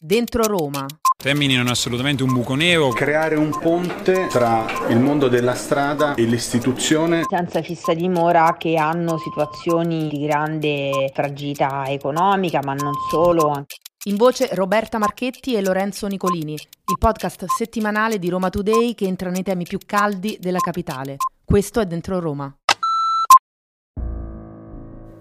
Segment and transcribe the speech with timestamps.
[0.00, 0.86] Dentro Roma.
[1.20, 2.90] Termini non è assolutamente un buco nero.
[2.90, 7.22] Creare un ponte tra il mondo della strada e l'istituzione.
[7.28, 13.66] Senza fissa dimora che hanno situazioni di grande fragilità economica, ma non solo.
[14.04, 19.30] In voce Roberta Marchetti e Lorenzo Nicolini, il podcast settimanale di Roma Today che entra
[19.30, 21.16] nei temi più caldi della capitale.
[21.44, 22.56] Questo è Dentro Roma.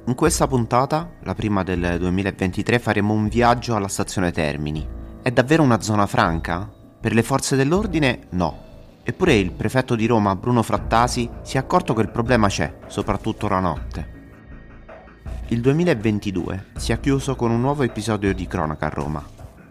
[0.07, 5.63] In questa puntata, la prima del 2023, faremo un viaggio alla stazione Termini è davvero
[5.63, 6.71] una zona franca?
[7.01, 8.57] Per le forze dell'ordine no.
[9.03, 13.49] Eppure il prefetto di Roma, Bruno Frattasi, si è accorto che il problema c'è, soprattutto
[13.49, 14.15] la notte.
[15.47, 19.21] Il 2022 si è chiuso con un nuovo episodio di cronaca a Roma.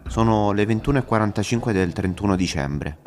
[0.07, 2.97] Sono le 21.45 del 31 dicembre.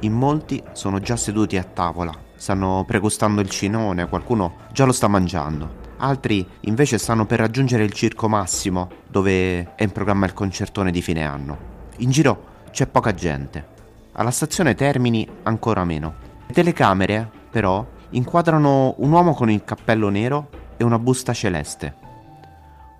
[0.00, 5.08] In molti sono già seduti a tavola, stanno pregustando il cinone, qualcuno già lo sta
[5.08, 5.83] mangiando.
[6.04, 11.00] Altri invece stanno per raggiungere il Circo Massimo, dove è in programma il concertone di
[11.00, 11.56] fine anno.
[11.98, 13.66] In giro c'è poca gente.
[14.12, 16.14] Alla stazione Termini ancora meno.
[16.46, 21.94] Le telecamere, però, inquadrano un uomo con il cappello nero e una busta celeste.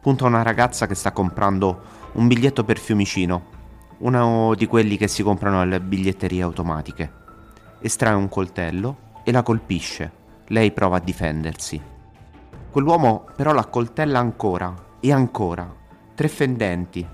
[0.01, 3.43] Punta una ragazza che sta comprando un biglietto per Fiumicino,
[3.99, 7.13] uno di quelli che si comprano alle biglietterie automatiche.
[7.81, 10.11] Estrae un coltello e la colpisce.
[10.47, 11.93] Lei prova a difendersi.
[12.75, 15.73] Quell'uomo però la coltella ancora e ancora,
[16.13, 17.07] tre fendenti,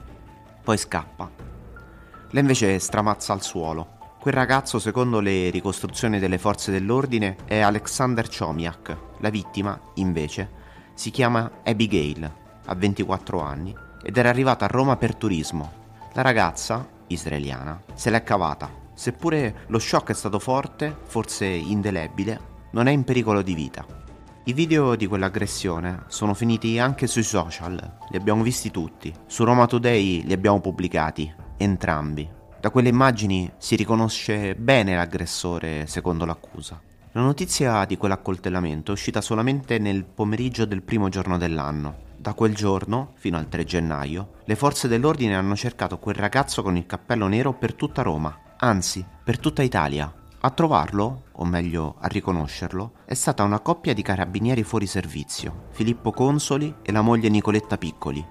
[0.64, 1.30] poi scappa.
[2.30, 3.98] Lei invece stramazza al suolo.
[4.18, 8.96] Quel ragazzo, secondo le ricostruzioni delle forze dell'ordine, è Alexander Chomiak.
[9.18, 10.48] La vittima, invece,
[10.94, 12.32] si chiama Abigail,
[12.64, 15.70] ha 24 anni, ed era arrivata a Roma per turismo.
[16.14, 18.70] La ragazza, israeliana, se l'è cavata.
[18.94, 23.99] Seppure lo shock è stato forte, forse indelebile, non è in pericolo di vita.
[24.50, 29.14] I video di quell'aggressione sono finiti anche sui social, li abbiamo visti tutti.
[29.28, 32.28] Su Roma Today li abbiamo pubblicati entrambi.
[32.58, 36.82] Da quelle immagini si riconosce bene l'aggressore, secondo l'accusa.
[37.12, 42.08] La notizia di quell'accoltellamento è uscita solamente nel pomeriggio del primo giorno dell'anno.
[42.16, 46.76] Da quel giorno, fino al 3 gennaio, le forze dell'ordine hanno cercato quel ragazzo con
[46.76, 50.12] il cappello nero per tutta Roma, anzi, per tutta Italia.
[50.40, 56.12] A trovarlo, o meglio a riconoscerlo, è stata una coppia di carabinieri fuori servizio, Filippo
[56.12, 58.24] Consoli e la moglie Nicoletta Piccoli,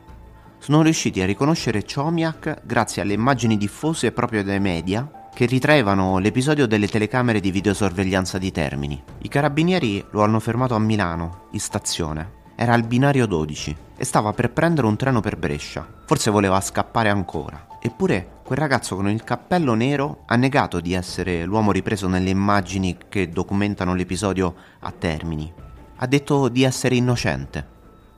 [0.59, 6.68] sono riusciti a riconoscere Chomiak grazie alle immagini diffuse proprio dai media che ritraevano l'episodio
[6.68, 9.02] delle telecamere di videosorveglianza di Termini.
[9.19, 12.38] I carabinieri lo hanno fermato a Milano, in stazione.
[12.56, 15.88] Era al binario 12 e stava per prendere un treno per Brescia.
[16.06, 17.68] Forse voleva scappare ancora.
[17.80, 22.98] Eppure quel ragazzo con il cappello nero ha negato di essere l'uomo ripreso nelle immagini
[23.08, 25.54] che documentano l'episodio a Termini.
[25.98, 27.68] Ha detto di essere innocente.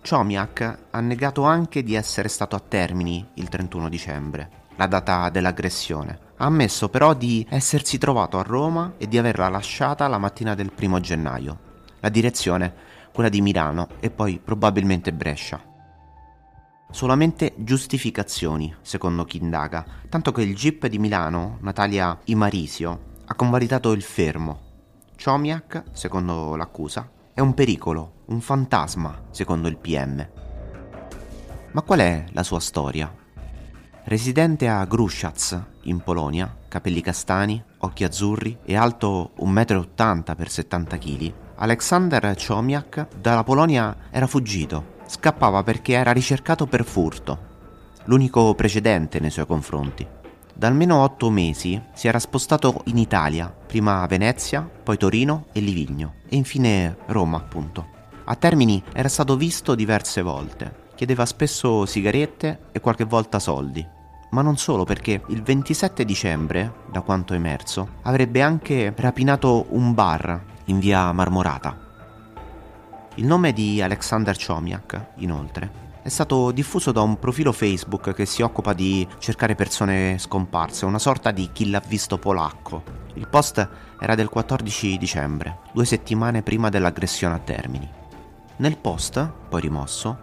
[0.02, 6.18] Chomiak ha negato anche di essere stato a Termini il 31 dicembre, la data dell'aggressione.
[6.38, 10.72] Ha ammesso però di essersi trovato a Roma e di averla lasciata la mattina del
[10.72, 11.59] primo gennaio.
[12.00, 12.74] La direzione,
[13.12, 15.70] quella di Milano e poi probabilmente Brescia.
[16.91, 23.94] Solamente giustificazioni, secondo chi indaga, tanto che il GIP di Milano, Natalia Imarisio, ha convalidato
[23.94, 24.59] il fermo.
[25.18, 30.28] Chomiak, secondo l'accusa, è un pericolo, un fantasma, secondo il PM.
[31.72, 33.12] Ma qual è la sua storia?
[34.03, 40.97] Residente a Gruszcz, in Polonia, capelli castani, occhi azzurri e alto 1,80 m x 70
[40.97, 45.00] kg, Aleksander Chomiak dalla Polonia era fuggito.
[45.11, 47.38] Scappava perché era ricercato per furto,
[48.05, 50.07] l'unico precedente nei suoi confronti.
[50.53, 55.59] Da almeno otto mesi si era spostato in Italia, prima a Venezia, poi Torino e
[55.59, 57.85] Livigno, e infine Roma, appunto.
[58.23, 60.73] A Termini era stato visto diverse volte.
[60.95, 63.85] Chiedeva spesso sigarette e qualche volta soldi.
[64.29, 70.41] Ma non solo perché il 27 dicembre, da quanto emerso, avrebbe anche rapinato un bar
[70.67, 71.81] in via Marmorata.
[73.21, 75.69] Il nome di Alexander Chomiak, inoltre,
[76.01, 80.97] è stato diffuso da un profilo Facebook che si occupa di cercare persone scomparse, una
[80.97, 82.81] sorta di chi l'ha visto polacco.
[83.13, 83.69] Il post
[84.00, 87.88] era del 14 dicembre, due settimane prima dell'aggressione a Termini.
[88.56, 90.17] Nel post, poi rimosso,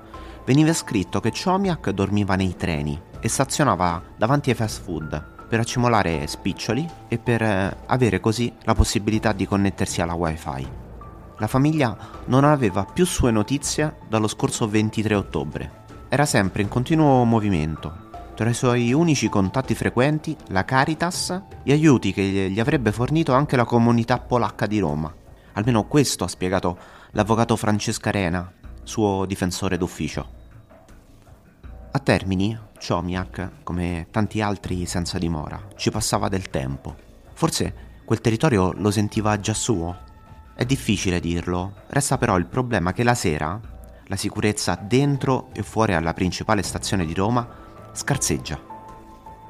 [0.44, 6.26] veniva scritto che Chomiak dormiva nei treni e stazionava davanti ai fast food per accumulare
[6.26, 10.88] spiccioli e per eh, avere così la possibilità di connettersi alla wifi.
[11.38, 11.96] La famiglia
[12.26, 15.70] non aveva più sue notizie dallo scorso 23 ottobre.
[16.08, 18.06] Era sempre in continuo movimento.
[18.35, 23.56] Tra i suoi unici contatti frequenti, la Caritas e aiuti che gli avrebbe fornito anche
[23.56, 25.12] la comunità polacca di Roma.
[25.52, 26.79] Almeno questo ha spiegato
[27.12, 28.52] l'avvocato Francesca Arena,
[28.82, 30.37] suo difensore d'ufficio.
[31.90, 36.94] A Termini, Ciomiac, come tanti altri senza dimora, ci passava del tempo.
[37.32, 40.06] Forse quel territorio lo sentiva già suo.
[40.58, 43.60] È difficile dirlo, resta però il problema che la sera
[44.06, 47.46] la sicurezza dentro e fuori alla principale stazione di Roma
[47.93, 48.67] scarseggia.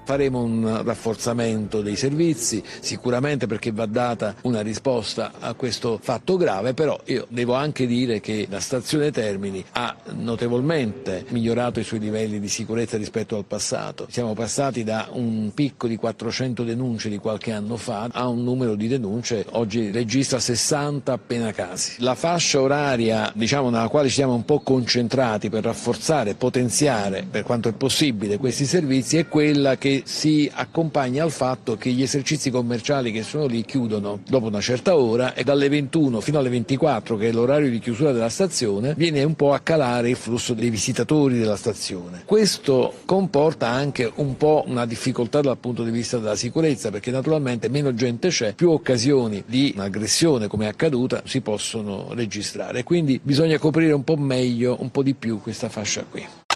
[0.09, 6.73] Faremo un rafforzamento dei servizi, sicuramente perché va data una risposta a questo fatto grave,
[6.73, 12.41] però io devo anche dire che la stazione Termini ha notevolmente migliorato i suoi livelli
[12.41, 14.07] di sicurezza rispetto al passato.
[14.09, 18.77] Siamo passati da un picco di 400 denunce di qualche anno fa a un numero
[18.77, 21.97] di denunce oggi registra 60 appena casi.
[21.99, 27.27] La fascia oraria diciamo, nella quale ci siamo un po' concentrati per rafforzare e potenziare
[27.31, 32.03] per quanto è possibile questi servizi è quella che si accompagna al fatto che gli
[32.03, 36.49] esercizi commerciali che sono lì chiudono dopo una certa ora e dalle 21 fino alle
[36.49, 40.55] 24, che è l'orario di chiusura della stazione, viene un po' a calare il flusso
[40.55, 42.23] dei visitatori della stazione.
[42.25, 47.69] Questo comporta anche un po' una difficoltà dal punto di vista della sicurezza, perché naturalmente
[47.69, 52.83] meno gente c'è, più occasioni di un'aggressione come è accaduta si possono registrare.
[52.83, 56.48] Quindi bisogna coprire un po' meglio, un po' di più questa fascia qui.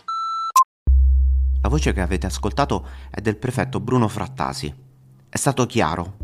[1.72, 4.74] Voce che avete ascoltato è del prefetto Bruno Frattasi.
[5.26, 6.16] È stato chiaro.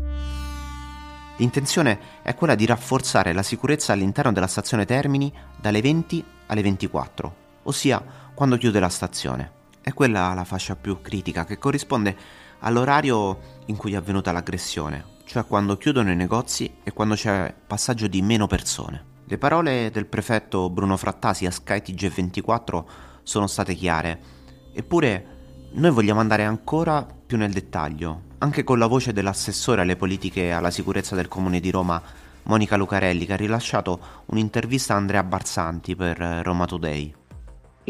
[1.37, 7.35] L'intenzione è quella di rafforzare la sicurezza all'interno della stazione Termini dalle 20 alle 24,
[7.63, 7.99] ossia
[8.35, 9.51] quando chiude la stazione.
[9.81, 12.15] È quella la fascia più critica che corrisponde
[12.59, 18.05] all'orario in cui è avvenuta l'aggressione, cioè quando chiudono i negozi e quando c'è passaggio
[18.05, 19.03] di meno persone.
[19.25, 22.89] Le parole del prefetto Bruno Frattasi a skytg 24
[23.23, 24.37] sono state chiare
[24.73, 25.37] Eppure
[25.71, 30.71] noi vogliamo andare ancora più nel dettaglio, anche con la voce dell'assessore alle politiche alla
[30.71, 32.01] sicurezza del Comune di Roma,
[32.43, 37.18] Monica Lucarelli, che ha rilasciato un'intervista a Andrea Barzanti per Roma Today.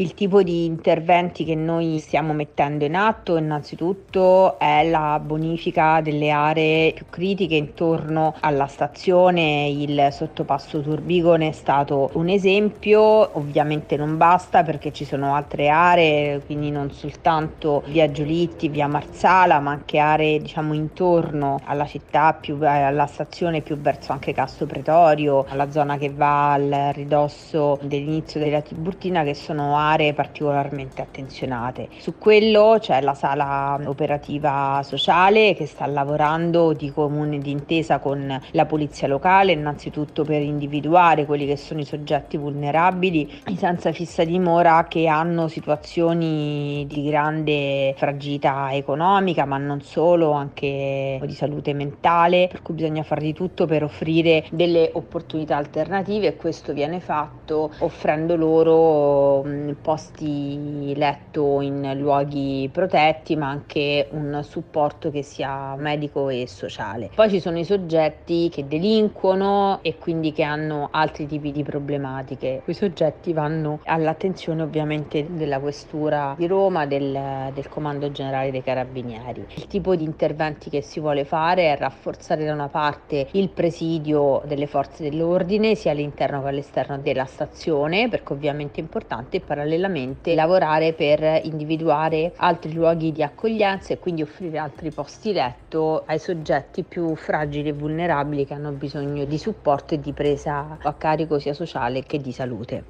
[0.00, 6.30] Il tipo di interventi che noi stiamo mettendo in atto innanzitutto è la bonifica delle
[6.30, 14.16] aree più critiche intorno alla stazione, il sottopasso Turbigone è stato un esempio, ovviamente non
[14.16, 19.98] basta perché ci sono altre aree, quindi non soltanto via Giolitti, via Marsala, ma anche
[19.98, 25.98] aree diciamo intorno alla città, più, alla stazione più verso anche Casto Pretorio, alla zona
[25.98, 31.88] che va al ridosso dell'inizio della Tiburtina che sono aree aree particolarmente attenzionate.
[31.98, 38.66] Su quello c'è la sala operativa sociale che sta lavorando di comune d'intesa con la
[38.66, 44.86] polizia locale, innanzitutto per individuare quelli che sono i soggetti vulnerabili, i senza fissa dimora
[44.88, 52.62] che hanno situazioni di grande fragilità economica, ma non solo, anche di salute mentale, per
[52.62, 58.36] cui bisogna fare di tutto per offrire delle opportunità alternative e questo viene fatto offrendo
[58.36, 59.42] loro
[59.74, 67.10] posti letto in luoghi protetti, ma anche un supporto che sia medico e sociale.
[67.14, 72.60] Poi ci sono i soggetti che delinquono e quindi che hanno altri tipi di problematiche.
[72.64, 79.46] Quei soggetti vanno all'attenzione ovviamente della questura di Roma, del, del Comando Generale dei Carabinieri.
[79.54, 84.42] Il tipo di interventi che si vuole fare è rafforzare da una parte il presidio
[84.46, 90.34] delle forze dell'ordine sia all'interno che all'esterno della stazione, perché ovviamente è importante, e parallelamente
[90.34, 96.82] lavorare per individuare altri luoghi di accoglienza e quindi offrire altri posti letto ai soggetti
[96.82, 101.52] più fragili e vulnerabili che hanno bisogno di supporto e di presa a carico sia
[101.52, 102.84] sociale che di salute.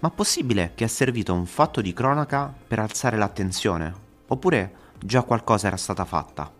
[0.00, 3.92] Ma possibile che è servito un fatto di cronaca per alzare l'attenzione?
[4.26, 6.50] Oppure già qualcosa era stata fatta?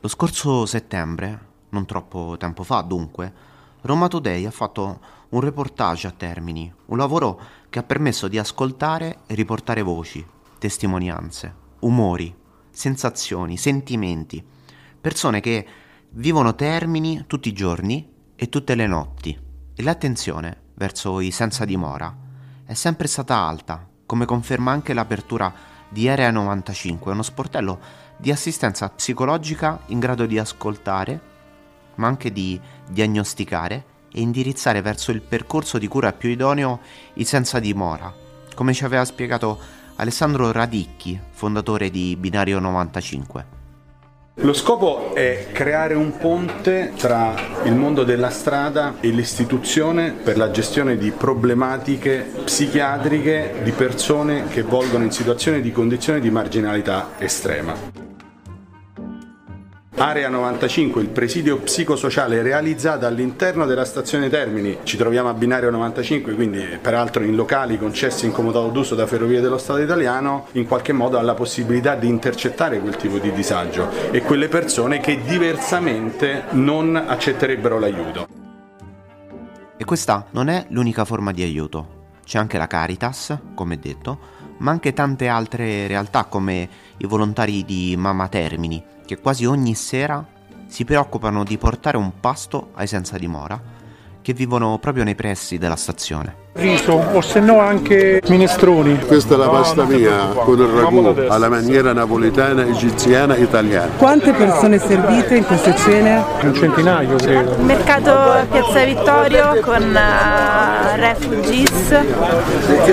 [0.00, 1.38] Lo scorso settembre,
[1.70, 3.32] non troppo tempo fa dunque,
[3.82, 9.20] Roma Today ha fatto un reportage a Termini, un lavoro che ha permesso di ascoltare
[9.26, 10.24] e riportare voci,
[10.58, 12.34] testimonianze, umori,
[12.68, 14.44] sensazioni, sentimenti,
[15.00, 15.66] persone che
[16.10, 18.06] vivono Termini tutti i giorni
[18.36, 19.38] e tutte le notti.
[19.74, 22.14] E l'attenzione verso i senza dimora
[22.66, 25.52] è sempre stata alta, come conferma anche l'apertura
[25.88, 27.80] di Area 95, uno sportello
[28.18, 31.30] di assistenza psicologica in grado di ascoltare
[32.00, 32.58] ma anche di
[32.90, 36.80] diagnosticare e indirizzare verso il percorso di cura più idoneo
[37.14, 38.12] i senza dimora,
[38.54, 39.58] come ci aveva spiegato
[39.96, 43.58] Alessandro Radicchi, fondatore di Binario 95.
[44.42, 50.50] Lo scopo è creare un ponte tra il mondo della strada e l'istituzione per la
[50.50, 57.99] gestione di problematiche psichiatriche di persone che volgono in situazioni di condizione di marginalità estrema.
[60.02, 64.78] Area 95, il presidio psicosociale realizzato all'interno della stazione Termini.
[64.82, 69.42] Ci troviamo a binario 95, quindi peraltro in locali concessi in comodato d'uso da Ferrovie
[69.42, 73.90] dello Stato italiano, in qualche modo ha la possibilità di intercettare quel tipo di disagio
[74.10, 78.26] e quelle persone che diversamente non accetterebbero l'aiuto.
[79.76, 81.98] E questa non è l'unica forma di aiuto.
[82.24, 84.18] C'è anche la Caritas, come detto,
[84.60, 90.24] ma anche tante altre realtà come i volontari di Mama Termini, che quasi ogni sera
[90.66, 93.60] si preoccupano di portare un pasto ai senza dimora,
[94.22, 96.48] che vivono proprio nei pressi della stazione.
[96.52, 98.98] Riso o se no anche minestroni.
[98.98, 103.92] Questa è la pasta mia con il ragù alla maniera napoletana, egiziana, italiana.
[103.96, 106.24] Quante persone servite in queste cene?
[106.42, 107.56] Un centinaio credo.
[107.62, 111.88] Mercato Piazza Vittorio con uh, Refugees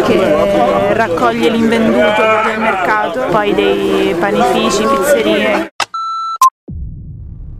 [0.05, 5.67] che raccoglie l'invenduto del mercato, poi dei panifici, pizzerie.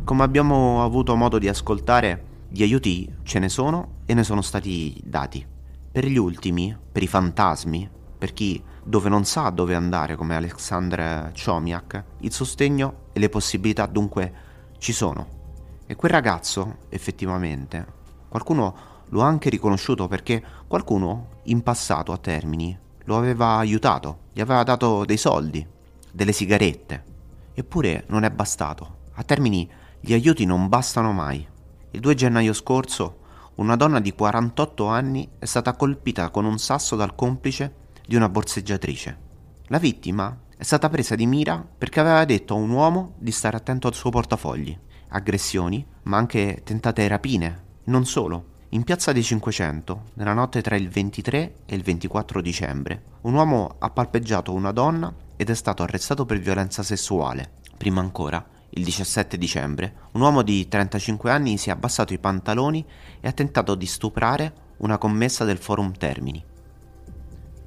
[0.06, 5.00] Come abbiamo avuto modo di ascoltare, gli aiuti ce ne sono e ne sono stati
[5.04, 5.46] dati.
[5.92, 11.34] Per gli ultimi, per i fantasmi, per chi dove non sa dove andare come Alexandre
[11.36, 14.34] Chomiak, il sostegno e le possibilità dunque
[14.78, 15.36] ci sono.
[15.86, 17.86] E quel ragazzo, effettivamente,
[18.30, 18.76] qualcuno
[19.10, 24.64] lo ha anche riconosciuto perché qualcuno in passato a Termini lo aveva aiutato, gli aveva
[24.64, 25.66] dato dei soldi,
[26.12, 27.04] delle sigarette.
[27.54, 28.96] Eppure non è bastato.
[29.14, 31.48] A Termini gli aiuti non bastano mai.
[31.98, 33.22] Il 2 gennaio scorso
[33.56, 37.74] una donna di 48 anni è stata colpita con un sasso dal complice
[38.06, 39.18] di una borseggiatrice.
[39.70, 43.58] La vittima è stata presa di mira perché aveva detto a un uomo di stare
[43.58, 44.78] attento al suo portafogli.
[45.08, 47.64] Aggressioni, ma anche tentate rapine.
[47.86, 48.58] Non solo.
[48.70, 53.78] In piazza dei 500, nella notte tra il 23 e il 24 dicembre, un uomo
[53.80, 57.54] ha palpeggiato una donna ed è stato arrestato per violenza sessuale.
[57.76, 58.46] Prima ancora,
[58.78, 62.86] il 17 dicembre, un uomo di 35 anni si è abbassato i pantaloni
[63.20, 66.44] e ha tentato di stuprare una commessa del Forum Termini.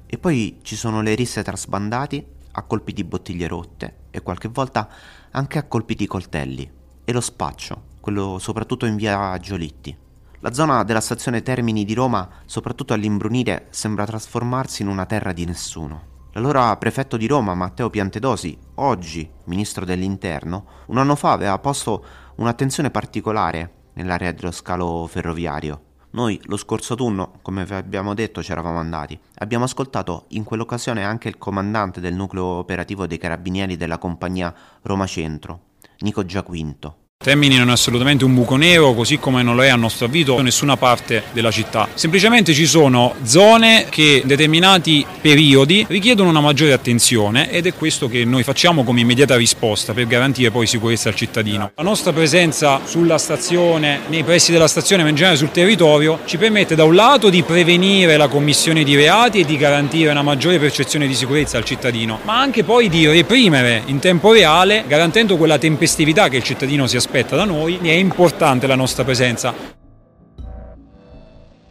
[0.05, 4.47] E poi ci sono le risse tra sbandati a colpi di bottiglie rotte e qualche
[4.47, 4.89] volta
[5.31, 6.69] anche a colpi di coltelli
[7.03, 9.95] e lo spaccio, quello soprattutto in via Giolitti.
[10.39, 15.45] La zona della stazione Termini di Roma, soprattutto all'imbrunire, sembra trasformarsi in una terra di
[15.45, 16.10] nessuno.
[16.33, 22.89] L'allora prefetto di Roma, Matteo Piantedosi, oggi ministro dell'interno, un anno fa aveva posto un'attenzione
[22.89, 25.81] particolare nell'area dello scalo ferroviario.
[26.11, 29.19] Noi lo scorso autunno, come vi abbiamo detto, ci eravamo andati.
[29.39, 35.05] Abbiamo ascoltato in quell'occasione anche il comandante del nucleo operativo dei carabinieri della compagnia Roma
[35.07, 35.59] Centro,
[35.99, 37.00] Nico Giaquinto.
[37.21, 40.39] Termini non è assolutamente un buco nero, così come non lo è a nostro avviso
[40.39, 41.87] in nessuna parte della città.
[41.93, 48.07] Semplicemente ci sono zone che in determinati periodi richiedono una maggiore attenzione ed è questo
[48.07, 51.73] che noi facciamo come immediata risposta per garantire poi sicurezza al cittadino.
[51.75, 56.37] La nostra presenza sulla stazione, nei pressi della stazione, ma in generale sul territorio, ci
[56.37, 60.57] permette da un lato di prevenire la commissione di reati e di garantire una maggiore
[60.57, 65.59] percezione di sicurezza al cittadino, ma anche poi di reprimere in tempo reale, garantendo quella
[65.59, 69.53] tempestività che il cittadino si aspetta aspetta da noi, è importante la nostra presenza.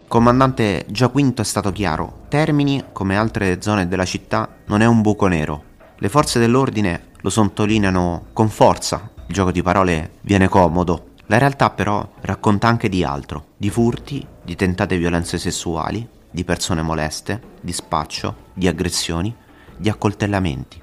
[0.06, 5.28] Comandante Giaquinto è stato chiaro, Termini, come altre zone della città, non è un buco
[5.28, 5.62] nero.
[5.96, 11.12] Le forze dell'ordine lo sottolineano con forza, il gioco di parole viene comodo.
[11.28, 16.82] La realtà però racconta anche di altro, di furti, di tentate violenze sessuali, di persone
[16.82, 19.34] moleste, di spaccio, di aggressioni,
[19.74, 20.78] di accoltellamenti.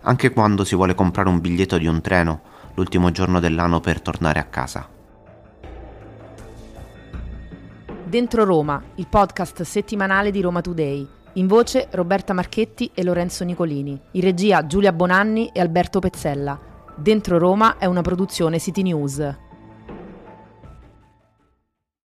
[0.00, 4.38] Anche quando si vuole comprare un biglietto di un treno l'ultimo giorno dell'anno per tornare
[4.38, 4.88] a casa.
[8.04, 11.06] Dentro Roma, il podcast settimanale di Roma Today.
[11.34, 14.00] In voce Roberta Marchetti e Lorenzo Nicolini.
[14.12, 16.58] In regia Giulia Bonanni e Alberto Pezzella.
[16.94, 19.45] Dentro Roma è una produzione City News.